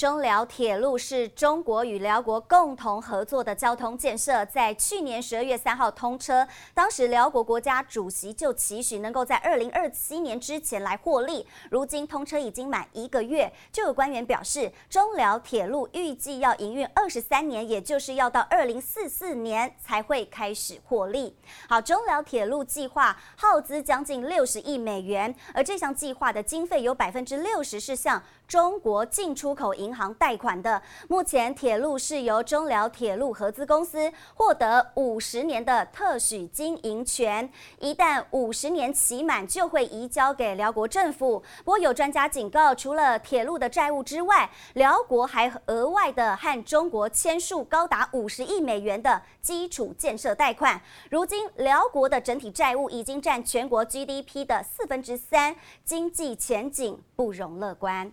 [0.00, 6.48] 中辽铁路是中国与辽国共同合作的交通建设，在去年十二月三号通车。
[6.72, 11.46] 当时辽国国家主席就期许能够在二零二七年之前来获利。
[11.70, 20.80] 如今通车已经满一个月，就有官员表示，中辽铁路预计要营运二十三年，也就是要到二零四四年才会开始。
[20.86, 21.36] 获利。
[21.68, 30.80] 好，中辽铁路计划耗资将近六十亿美元，而这项计划的经费有百分之六十是向中国进出口银银行贷款的。
[31.08, 37.50] 目前铁路是由中辽铁路合资公司获得五十年的特许经营权，
[37.80, 41.42] 一旦五十年期满，就会移交给辽国政府。
[41.64, 50.80] 不过有专家警告，除了铁路的债务之外，辽国还额外的和中国签署高达五十亿美元的基础建设贷款。
[51.10, 58.12] 如今辽国的整体债务已经占全国 GDP 的四分之三，经济前景不容乐观。